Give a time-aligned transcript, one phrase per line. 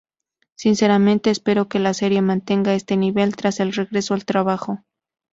[0.55, 4.79] Sinceramente espero que la serie mantenga este nivel tras el regreso al trabajo".